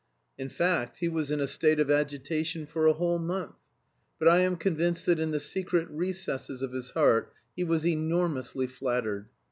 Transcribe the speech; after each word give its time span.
In 0.35 0.49
fact 0.49 0.97
he 0.97 1.07
was 1.07 1.29
in 1.29 1.39
a 1.39 1.45
state 1.45 1.79
of 1.79 1.91
agitation 1.91 2.65
for 2.65 2.87
a 2.87 2.93
whole 2.93 3.19
month, 3.19 3.57
but 4.17 4.27
I 4.27 4.39
am 4.39 4.55
convinced 4.55 5.05
that 5.05 5.19
in 5.19 5.29
the 5.29 5.39
secret 5.39 5.87
recesses 5.91 6.63
of 6.63 6.71
his 6.71 6.89
heart 6.89 7.31
he 7.55 7.63
was 7.63 7.85
enormously 7.85 8.65
flattered. 8.65 9.27